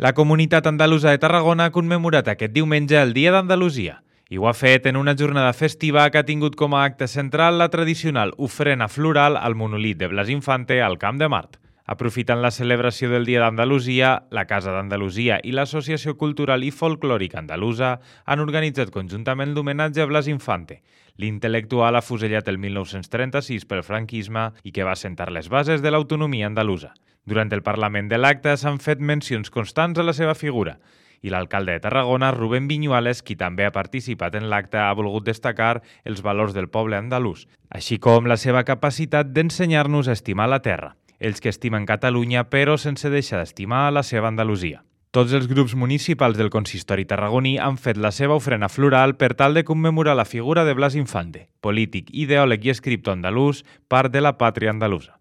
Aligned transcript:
La 0.00 0.14
comunitat 0.14 0.64
andalusa 0.66 1.10
de 1.12 1.18
Tarragona 1.20 1.66
ha 1.68 1.72
commemorat 1.74 2.28
aquest 2.32 2.54
diumenge 2.54 2.96
el 2.96 3.10
Dia 3.12 3.34
d'Andalusia 3.34 3.98
i 4.32 4.38
ho 4.40 4.46
ha 4.48 4.54
fet 4.56 4.86
en 4.88 4.96
una 4.96 5.12
jornada 5.12 5.50
festiva 5.52 6.06
que 6.08 6.16
ha 6.16 6.24
tingut 6.24 6.54
com 6.56 6.72
a 6.72 6.86
acte 6.88 7.04
central 7.04 7.58
la 7.60 7.66
tradicional 7.68 8.32
ofrena 8.38 8.88
floral 8.88 9.36
al 9.36 9.58
monolit 9.60 9.98
de 10.00 10.08
Blas 10.08 10.30
Infante 10.32 10.78
al 10.80 10.96
Camp 11.02 11.20
de 11.20 11.28
Mart. 11.28 11.58
Aprofitant 11.84 12.40
la 12.40 12.50
celebració 12.50 13.10
del 13.12 13.28
Dia 13.28 13.42
d'Andalusia, 13.44 14.14
la 14.30 14.46
Casa 14.46 14.72
d'Andalusia 14.72 15.36
i 15.44 15.52
l'Associació 15.52 16.16
Cultural 16.16 16.64
i 16.64 16.72
Folclòrica 16.72 17.42
Andalusa 17.44 17.98
han 18.24 18.40
organitzat 18.40 18.88
conjuntament 18.96 19.52
l'homenatge 19.52 20.00
a 20.00 20.08
Blas 20.08 20.32
Infante, 20.32 20.80
l'intel·lectual 21.20 22.00
afusellat 22.00 22.48
el 22.48 22.56
1936 22.56 23.68
pel 23.68 23.84
franquisme 23.84 24.48
i 24.64 24.72
que 24.72 24.88
va 24.88 24.96
sentar 24.96 25.28
les 25.28 25.52
bases 25.52 25.84
de 25.84 25.92
l'autonomia 25.92 26.48
andalusa. 26.48 26.94
Durant 27.30 27.52
el 27.54 27.62
Parlament 27.62 28.08
de 28.10 28.18
l'acte 28.18 28.56
s'han 28.58 28.80
fet 28.82 28.98
mencions 28.98 29.52
constants 29.54 30.00
a 30.00 30.06
la 30.06 30.14
seva 30.16 30.34
figura 30.34 30.80
i 31.22 31.30
l'alcalde 31.30 31.76
de 31.76 31.82
Tarragona, 31.84 32.30
Rubén 32.32 32.66
Viñuales, 32.66 33.20
qui 33.22 33.36
també 33.36 33.66
ha 33.66 33.74
participat 33.74 34.38
en 34.38 34.48
l'acte, 34.50 34.80
ha 34.80 34.94
volgut 34.96 35.26
destacar 35.28 35.82
els 36.08 36.22
valors 36.24 36.56
del 36.56 36.70
poble 36.72 36.96
andalús, 36.96 37.44
així 37.68 38.00
com 38.00 38.26
la 38.26 38.38
seva 38.40 38.64
capacitat 38.64 39.30
d'ensenyar-nos 39.36 40.08
a 40.08 40.16
estimar 40.16 40.48
la 40.48 40.62
terra, 40.64 40.94
ells 41.20 41.44
que 41.44 41.52
estimen 41.52 41.86
Catalunya 41.86 42.46
però 42.48 42.78
sense 42.80 43.12
deixar 43.12 43.44
d'estimar 43.44 43.90
la 43.92 44.02
seva 44.02 44.32
Andalusia. 44.32 44.80
Tots 45.12 45.36
els 45.36 45.46
grups 45.50 45.76
municipals 45.76 46.38
del 46.40 46.50
consistori 46.54 47.04
tarragoní 47.04 47.56
han 47.58 47.76
fet 47.76 47.98
la 48.00 48.14
seva 48.16 48.38
ofrena 48.40 48.72
floral 48.72 49.16
per 49.20 49.34
tal 49.34 49.54
de 49.54 49.66
commemorar 49.66 50.16
la 50.16 50.24
figura 50.24 50.64
de 50.64 50.74
Blas 50.74 50.96
Infante, 50.96 51.48
polític, 51.60 52.10
ideòleg 52.10 52.64
i 52.64 52.74
escriptor 52.74 53.18
andalús, 53.18 53.64
part 53.88 54.14
de 54.14 54.22
la 54.22 54.38
pàtria 54.38 54.70
andalusa. 54.70 55.18